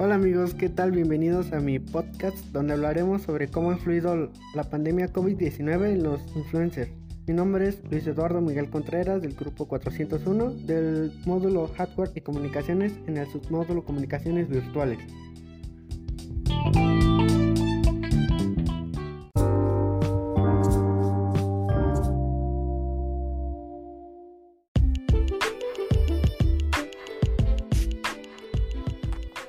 [0.00, 0.92] Hola amigos, ¿qué tal?
[0.92, 6.20] Bienvenidos a mi podcast donde hablaremos sobre cómo ha influido la pandemia COVID-19 en los
[6.36, 6.92] influencers.
[7.26, 12.92] Mi nombre es Luis Eduardo Miguel Contreras del grupo 401 del módulo Hardware y Comunicaciones
[13.08, 15.00] en el submódulo Comunicaciones Virtuales.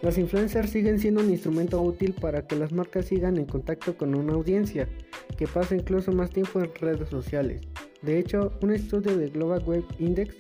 [0.02, 4.16] Los influencers siguen siendo un instrumento útil para que las marcas sigan en contacto con
[4.16, 4.88] una audiencia,
[5.38, 7.62] que pasa incluso más tiempo en redes sociales.
[8.02, 10.36] De hecho, un estudio de Global Web Index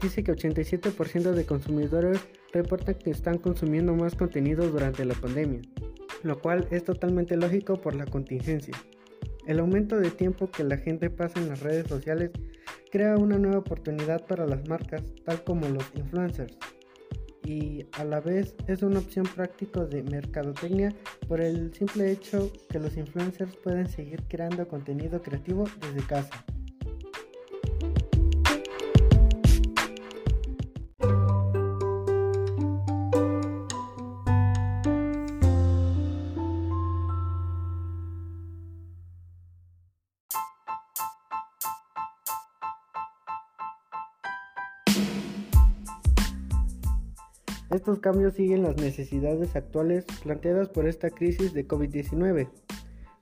[0.00, 2.20] dice que 87% de consumidores
[2.54, 5.60] reportan que están consumiendo más contenido durante la pandemia,
[6.22, 8.74] lo cual es totalmente lógico por la contingencia.
[9.46, 12.30] El aumento de tiempo que la gente pasa en las redes sociales
[12.90, 16.56] crea una nueva oportunidad para las marcas, tal como los influencers
[17.44, 20.94] y a la vez es una opción práctica de mercadotecnia
[21.28, 26.44] por el simple hecho que los influencers pueden seguir creando contenido creativo desde casa.
[47.72, 52.50] Estos cambios siguen las necesidades actuales planteadas por esta crisis de COVID-19,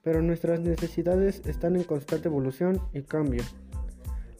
[0.02, 3.44] pero nuestras necesidades están en constante evolución y cambio.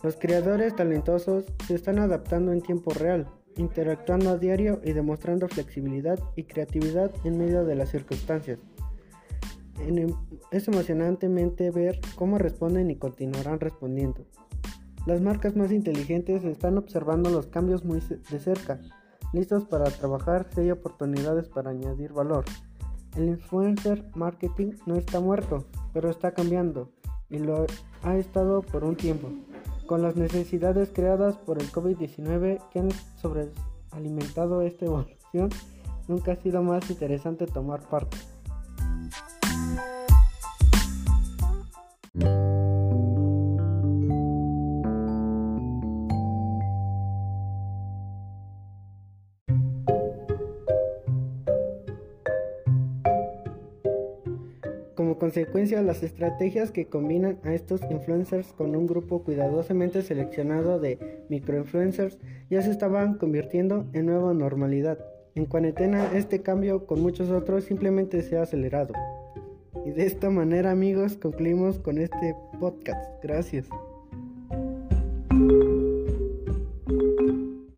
[0.02, 6.18] Los creadores talentosos se están adaptando en tiempo real, interactuando a diario y demostrando flexibilidad
[6.34, 8.58] y creatividad en medio de las circunstancias.
[9.78, 10.12] Em,
[10.50, 14.26] es emocionantemente ver cómo responden y continuarán respondiendo.
[15.06, 18.80] Las marcas más inteligentes están observando los cambios muy de cerca
[19.32, 22.44] listos para trabajar si hay oportunidades para añadir valor.
[23.16, 26.90] El influencer marketing no está muerto, pero está cambiando
[27.28, 27.66] y lo
[28.02, 29.28] ha estado por un tiempo.
[29.86, 32.90] Con las necesidades creadas por el COVID-19 que han
[33.20, 35.50] sobrealimentado esta evolución,
[36.06, 38.16] nunca ha sido más interesante tomar parte.
[55.30, 60.98] Consecuencia, las estrategias que combinan a estos influencers con un grupo cuidadosamente seleccionado de
[61.28, 62.18] microinfluencers
[62.50, 64.98] ya se estaban convirtiendo en nueva normalidad.
[65.36, 68.92] En cuarentena, este cambio con muchos otros simplemente se ha acelerado.
[69.86, 73.22] Y de esta manera, amigos, concluimos con este podcast.
[73.22, 73.68] Gracias.